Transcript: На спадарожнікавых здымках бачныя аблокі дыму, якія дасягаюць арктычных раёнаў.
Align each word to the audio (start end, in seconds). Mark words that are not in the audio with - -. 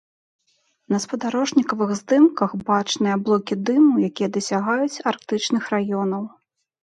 На 0.93 0.99
спадарожнікавых 1.03 1.91
здымках 1.99 2.55
бачныя 2.69 3.13
аблокі 3.17 3.53
дыму, 3.67 3.91
якія 4.09 4.29
дасягаюць 4.37 5.01
арктычных 5.11 5.63
раёнаў. 5.77 6.23